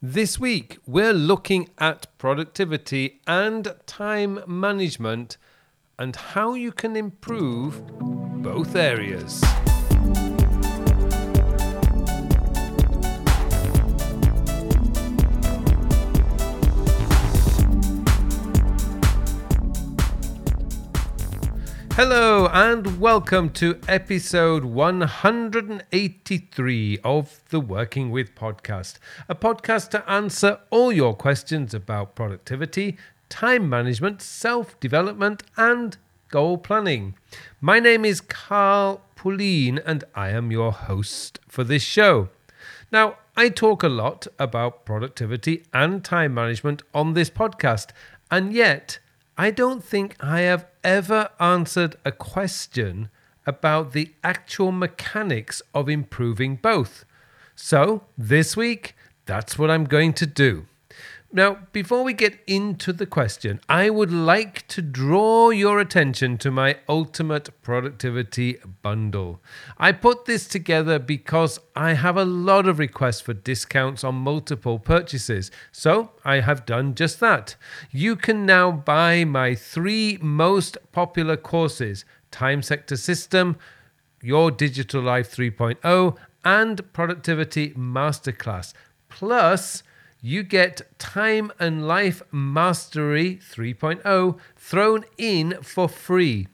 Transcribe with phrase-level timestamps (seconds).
[0.00, 5.38] This week, we're looking at productivity and time management
[5.98, 7.84] and how you can improve
[8.40, 9.42] both areas.
[21.98, 30.60] Hello and welcome to episode 183 of the Working With podcast, a podcast to answer
[30.70, 32.96] all your questions about productivity,
[33.28, 35.96] time management, self development, and
[36.28, 37.16] goal planning.
[37.60, 42.28] My name is Carl Pullein and I am your host for this show.
[42.92, 47.88] Now, I talk a lot about productivity and time management on this podcast,
[48.30, 49.00] and yet
[49.40, 53.08] I don't think I have ever answered a question
[53.46, 57.04] about the actual mechanics of improving both.
[57.54, 58.96] So, this week,
[59.26, 60.66] that's what I'm going to do.
[61.30, 66.50] Now, before we get into the question, I would like to draw your attention to
[66.50, 69.42] my Ultimate Productivity Bundle.
[69.76, 74.78] I put this together because I have a lot of requests for discounts on multiple
[74.78, 77.56] purchases, so I have done just that.
[77.90, 83.58] You can now buy my three most popular courses Time Sector System,
[84.22, 88.72] Your Digital Life 3.0, and Productivity Masterclass.
[89.10, 89.82] Plus,
[90.20, 96.48] you get Time and Life Mastery 3.0 thrown in for free.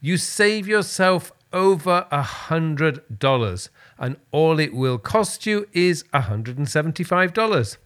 [0.00, 7.76] You save yourself over a hundred dollars, and all it will cost you is $175.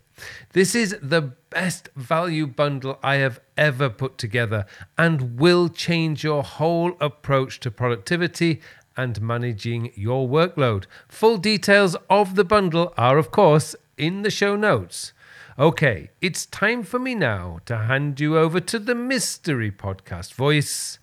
[0.53, 4.67] This is the best value bundle I have ever put together
[4.99, 8.61] and will change your whole approach to productivity
[8.97, 10.85] and managing your workload.
[11.09, 15.13] Full details of the bundle are, of course, in the show notes.
[15.59, 20.99] Okay, it's time for me now to hand you over to the mystery podcast voice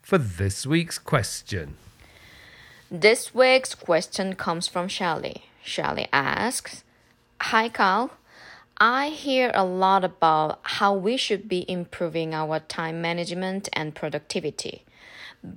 [0.00, 1.76] for this week's question.
[2.90, 5.44] This week's question comes from Shelly.
[5.62, 6.82] Shelly asks
[7.42, 8.12] Hi, Carl.
[8.78, 14.86] I hear a lot about how we should be improving our time management and productivity,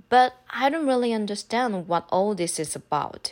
[0.09, 3.31] but I don't really understand what all this is about.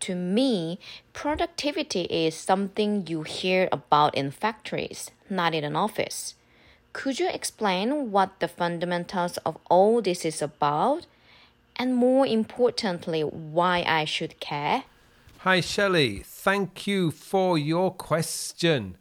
[0.00, 0.78] To me,
[1.12, 6.34] productivity is something you hear about in factories, not in an office.
[6.94, 11.06] Could you explain what the fundamentals of all this is about?
[11.76, 14.84] And more importantly, why I should care?
[15.40, 16.22] Hi, Shelley.
[16.24, 18.96] Thank you for your question.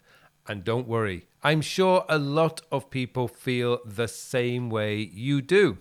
[0.48, 5.78] And don't worry, I'm sure a lot of people feel the same way you do.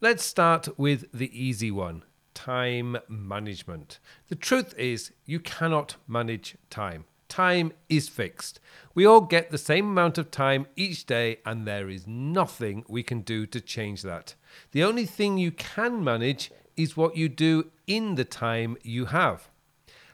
[0.00, 2.02] Let's start with the easy one
[2.34, 3.98] time management.
[4.28, 7.04] The truth is, you cannot manage time.
[7.28, 8.60] Time is fixed.
[8.94, 13.02] We all get the same amount of time each day, and there is nothing we
[13.02, 14.34] can do to change that.
[14.72, 19.48] The only thing you can manage is what you do in the time you have.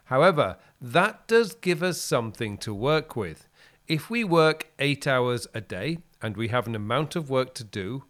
[0.05, 3.49] However, that does give us something to work with.
[3.87, 7.65] If we work eight hours a day and we have an amount of work to
[7.65, 8.05] do,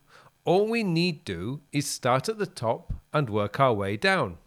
[0.48, 4.38] all we need do is start at the top and work our way down.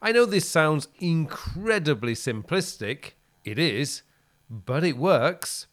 [0.00, 3.10] I know this sounds incredibly simplistic.
[3.44, 4.00] It is,
[4.48, 5.66] but it works.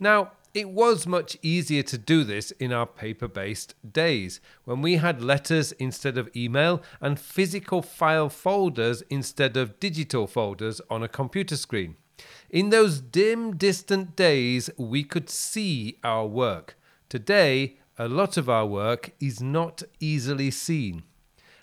[0.00, 4.94] Now, it was much easier to do this in our paper based days when we
[4.96, 11.08] had letters instead of email and physical file folders instead of digital folders on a
[11.08, 11.96] computer screen.
[12.48, 16.78] In those dim, distant days, we could see our work.
[17.10, 21.02] Today, a lot of our work is not easily seen.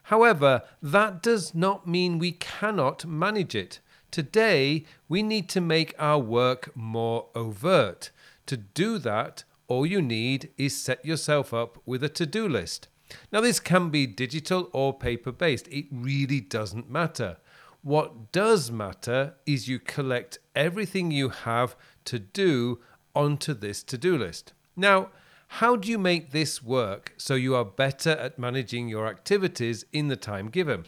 [0.03, 3.79] However, that does not mean we cannot manage it.
[4.11, 8.11] Today, we need to make our work more overt.
[8.47, 12.89] To do that, all you need is set yourself up with a to do list.
[13.31, 17.37] Now, this can be digital or paper based, it really doesn't matter.
[17.81, 22.79] What does matter is you collect everything you have to do
[23.15, 24.53] onto this to do list.
[24.75, 25.09] Now,
[25.57, 30.07] how do you make this work so you are better at managing your activities in
[30.07, 30.85] the time given?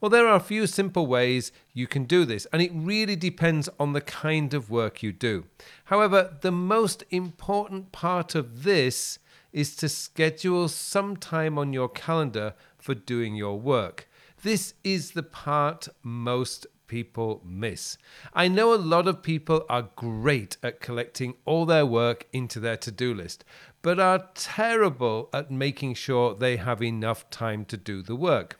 [0.00, 3.68] Well, there are a few simple ways you can do this, and it really depends
[3.78, 5.44] on the kind of work you do.
[5.84, 9.18] However, the most important part of this
[9.52, 14.08] is to schedule some time on your calendar for doing your work.
[14.42, 17.96] This is the part most people miss.
[18.34, 22.76] I know a lot of people are great at collecting all their work into their
[22.78, 23.44] to do list,
[23.82, 28.58] but are terrible at making sure they have enough time to do the work.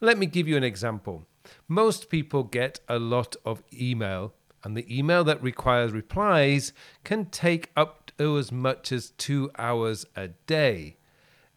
[0.00, 1.26] Let me give you an example.
[1.66, 4.34] Most people get a lot of email
[4.64, 6.72] and the email that requires replies
[7.04, 10.96] can take up to as much as two hours a day.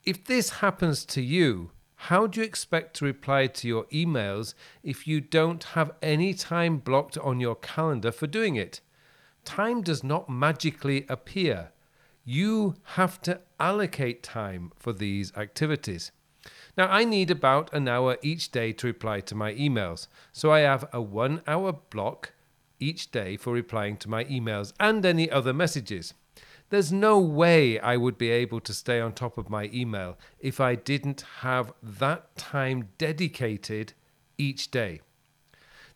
[0.04, 1.72] If this happens to you,
[2.10, 4.54] how do you expect to reply to your emails
[4.84, 8.80] if you don't have any time blocked on your calendar for doing it?
[9.44, 11.72] Time does not magically appear.
[12.24, 16.12] You have to allocate time for these activities.
[16.78, 20.60] Now, I need about an hour each day to reply to my emails, so I
[20.60, 22.34] have a one hour block
[22.80, 26.14] each day for replying to my emails and any other messages.
[26.70, 30.60] There's no way I would be able to stay on top of my email if
[30.60, 33.94] I didn't have that time dedicated
[34.38, 35.02] each day.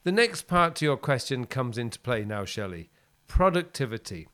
[0.04, 2.90] The next part to your question comes into play now, Shelley
[3.28, 4.28] productivity.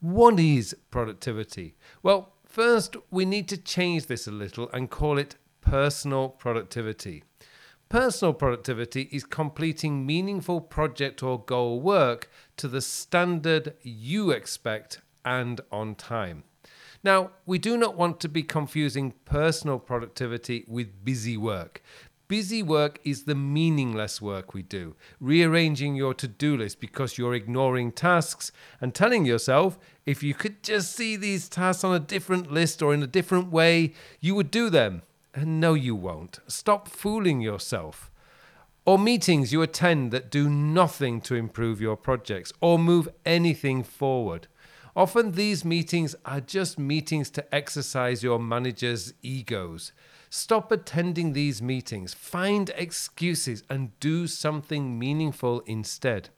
[0.00, 1.76] What is productivity?
[2.02, 7.22] Well, first, we need to change this a little and call it personal productivity.
[7.88, 15.60] Personal productivity is completing meaningful project or goal work to the standard you expect and
[15.70, 16.44] on time.
[17.02, 21.82] Now, we do not want to be confusing personal productivity with busy work.
[22.28, 27.34] Busy work is the meaningless work we do, rearranging your to do list because you're
[27.34, 32.52] ignoring tasks and telling yourself if you could just see these tasks on a different
[32.52, 35.02] list or in a different way, you would do them.
[35.34, 36.38] And no, you won't.
[36.46, 38.12] Stop fooling yourself.
[38.84, 44.46] Or meetings you attend that do nothing to improve your projects or move anything forward.
[44.96, 49.92] Often these meetings are just meetings to exercise your manager's egos.
[50.30, 56.30] Stop attending these meetings, find excuses, and do something meaningful instead.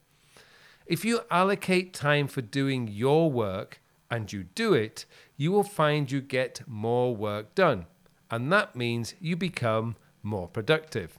[0.87, 5.07] If you allocate time for doing your work and you do it,
[5.37, 7.87] you will find you get more work done.
[8.31, 11.19] And that means you become more productive.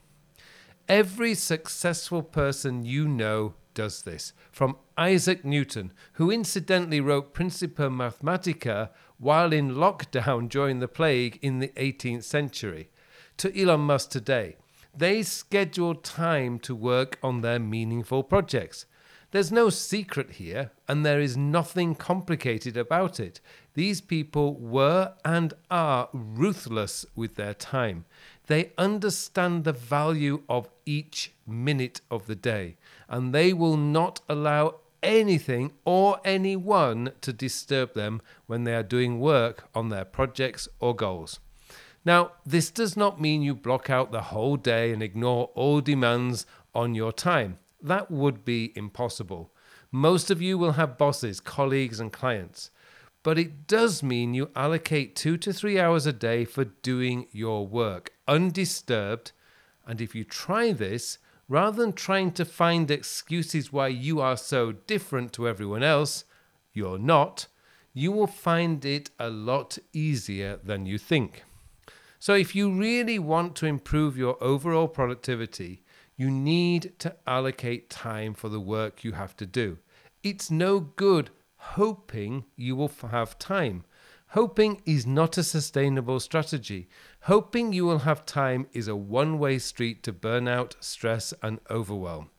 [0.87, 8.89] Every successful person you know does this, from Isaac Newton, who incidentally wrote Principia Mathematica
[9.17, 12.89] while in lockdown during the plague in the 18th century,
[13.37, 14.57] to Elon Musk today.
[14.95, 18.85] They schedule time to work on their meaningful projects.
[19.31, 23.41] There's no secret here, and there is nothing complicated about it.
[23.73, 28.05] These people were and are ruthless with their time.
[28.47, 32.75] They understand the value of each minute of the day,
[33.07, 39.19] and they will not allow anything or anyone to disturb them when they are doing
[39.19, 41.39] work on their projects or goals.
[42.05, 46.45] Now, this does not mean you block out the whole day and ignore all demands
[46.75, 47.59] on your time.
[47.81, 49.51] That would be impossible.
[49.89, 52.71] Most of you will have bosses, colleagues, and clients.
[53.23, 57.65] But it does mean you allocate two to three hours a day for doing your
[57.65, 59.31] work undisturbed.
[59.85, 61.17] And if you try this,
[61.47, 66.25] rather than trying to find excuses why you are so different to everyone else,
[66.73, 67.47] you're not,
[67.93, 71.43] you will find it a lot easier than you think.
[72.19, 75.83] So, if you really want to improve your overall productivity,
[76.15, 79.77] you need to allocate time for the work you have to do.
[80.23, 83.83] It's no good hoping you will have time.
[84.33, 86.89] Hoping is not a sustainable strategy.
[87.21, 92.31] Hoping you will have time is a one way street to burnout, stress, and overwhelm.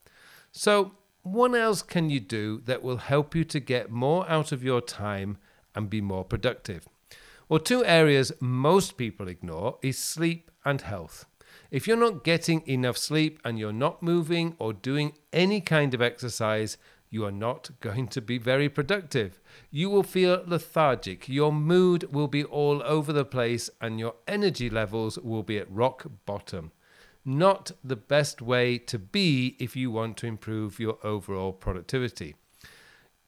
[0.50, 4.64] So, what else can you do that will help you to get more out of
[4.64, 5.38] your time
[5.72, 6.88] and be more productive?
[7.48, 11.26] Well, two areas most people ignore is sleep and health.
[11.70, 16.02] If you're not getting enough sleep and you're not moving or doing any kind of
[16.02, 16.76] exercise,
[17.14, 19.40] you are not going to be very productive.
[19.70, 24.68] You will feel lethargic, your mood will be all over the place, and your energy
[24.68, 26.72] levels will be at rock bottom.
[27.24, 32.34] Not the best way to be if you want to improve your overall productivity.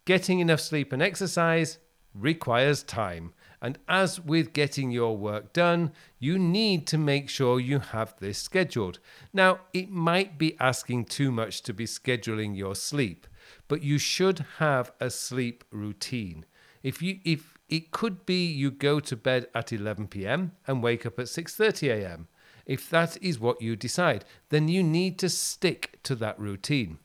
[0.05, 1.78] Getting enough sleep and exercise
[2.12, 3.35] requires time.
[3.62, 8.38] And as with getting your work done, you need to make sure you have this
[8.38, 8.99] scheduled.
[9.33, 13.26] Now, it might be asking too much to be scheduling your sleep,
[13.68, 16.44] but you should have a sleep routine.
[16.82, 20.52] If you if it could be you go to bed at 11 p.m.
[20.66, 22.28] and wake up at 6:30 a.m.
[22.64, 26.99] If that is what you decide, then you need to stick to that routine.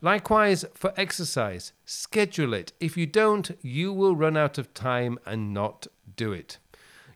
[0.00, 2.72] Likewise, for exercise, schedule it.
[2.80, 6.58] If you don't, you will run out of time and not do it.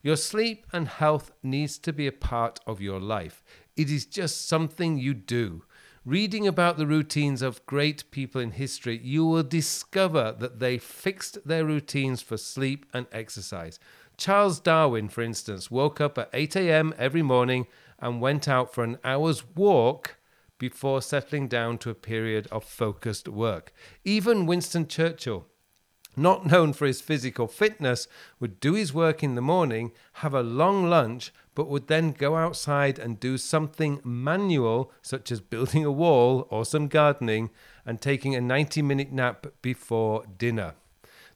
[0.03, 3.45] Your sleep and health needs to be a part of your life.
[3.77, 5.65] It is just something you do.
[6.09, 11.47] Reading about the routines of great people in history, you will discover that they fixed
[11.47, 13.79] their routines for sleep and exercise.
[14.17, 16.95] Charles Darwin, for instance, woke up at 8 a.m.
[16.97, 17.67] every morning
[17.99, 20.17] and went out for an hour's walk
[20.57, 23.75] before settling down to a period of focused work.
[24.03, 25.45] Even Winston Churchill,
[26.19, 28.09] not known for his physical fitness,
[28.41, 32.37] would do his work in the morning, have a long lunch, but would then go
[32.37, 37.51] outside and do something manual, such as building a wall or some gardening,
[37.87, 40.75] and taking a 90 minute nap before dinner.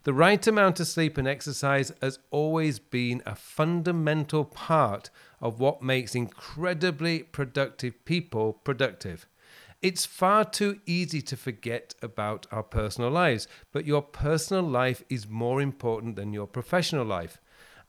[0.04, 5.10] The right amount of sleep and exercise has always been a fundamental part
[5.40, 9.26] of what makes incredibly productive people productive.
[9.82, 15.28] It's far too easy to forget about our personal lives, but your personal life is
[15.28, 17.40] more important than your professional life.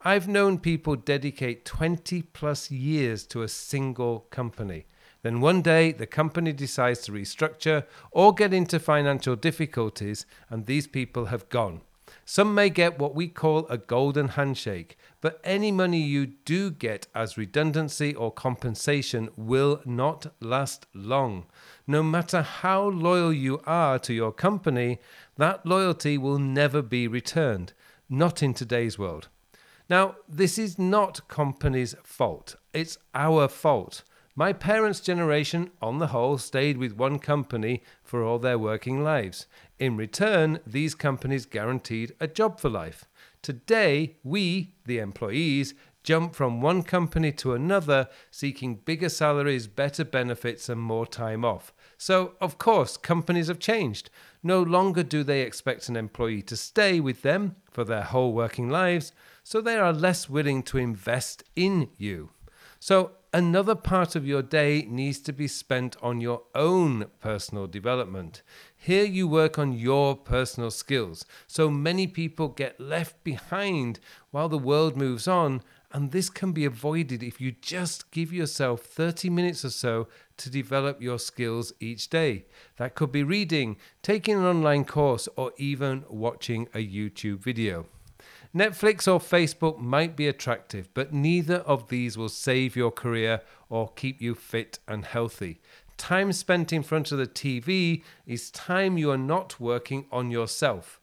[0.01, 4.87] I've known people dedicate 20 plus years to a single company.
[5.21, 10.87] Then one day the company decides to restructure or get into financial difficulties, and these
[10.87, 11.81] people have gone.
[12.25, 17.07] Some may get what we call a golden handshake, but any money you do get
[17.13, 21.45] as redundancy or compensation will not last long.
[21.85, 24.99] No matter how loyal you are to your company,
[25.35, 27.73] that loyalty will never be returned,
[28.09, 29.27] not in today's world.
[29.89, 34.03] Now, this is not company's fault, it's our fault.
[34.35, 39.45] My parents' generation, on the whole, stayed with one company for all their working lives.
[39.83, 43.03] In return, these companies guaranteed a job for life.
[43.41, 45.73] Today, we, the employees,
[46.03, 51.73] jump from one company to another seeking bigger salaries, better benefits, and more time off.
[51.97, 54.09] So, of course, companies have changed.
[54.41, 58.69] No longer do they expect an employee to stay with them for their whole working
[58.69, 59.11] lives,
[59.43, 62.29] so they are less willing to invest in you.
[62.79, 68.43] So, another part of your day needs to be spent on your own personal development.
[68.77, 71.25] Here you work on your personal skills.
[71.47, 73.99] So many people get left behind
[74.29, 78.81] while the world moves on, and this can be avoided if you just give yourself
[78.81, 82.45] 30 minutes or so to develop your skills each day.
[82.77, 87.87] That could be reading, taking an online course, or even watching a YouTube video.
[88.55, 93.91] Netflix or Facebook might be attractive, but neither of these will save your career or
[93.95, 95.59] keep you fit and healthy.
[95.97, 100.99] Time spent in front of the TV is time you are not working on yourself.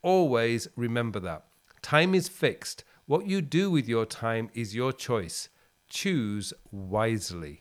[0.00, 1.44] Always remember that.
[1.82, 2.84] Time is fixed.
[3.04, 5.50] What you do with your time is your choice.
[5.90, 7.60] Choose wisely.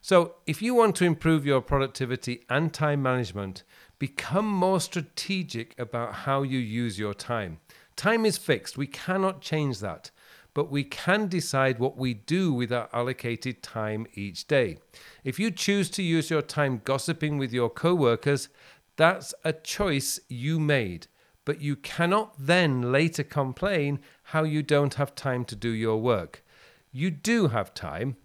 [0.00, 3.64] So, if you want to improve your productivity and time management,
[3.98, 7.58] become more strategic about how you use your time.
[7.96, 10.10] Time is fixed, we cannot change that,
[10.52, 14.78] but we can decide what we do with our allocated time each day.
[15.24, 18.48] If you choose to use your time gossiping with your coworkers,
[18.96, 21.06] that's a choice you made,
[21.44, 26.44] but you cannot then later complain how you don't have time to do your work.
[26.92, 28.16] You do have time.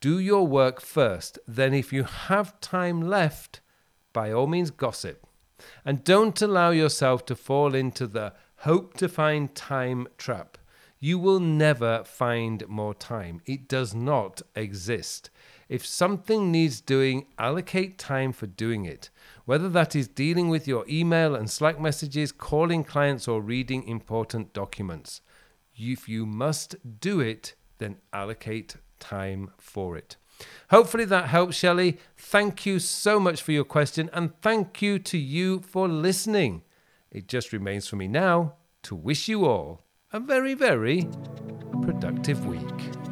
[0.00, 1.38] Do your work first.
[1.48, 3.60] Then, if you have time left,
[4.12, 5.26] by all means, gossip.
[5.84, 8.34] And don't allow yourself to fall into the
[8.66, 10.58] hope to find time trap.
[10.98, 13.40] You will never find more time.
[13.46, 15.30] It does not exist.
[15.68, 19.10] If something needs doing, allocate time for doing it.
[19.44, 24.52] Whether that is dealing with your email and Slack messages, calling clients, or reading important
[24.52, 25.20] documents.
[25.76, 30.16] If you must do it, then allocate time for it.
[30.70, 31.98] Hopefully that helps, Shelley.
[32.16, 36.62] Thank you so much for your question, and thank you to you for listening.
[37.16, 41.08] It just remains for me now to wish you all a very, very
[41.80, 43.05] productive week.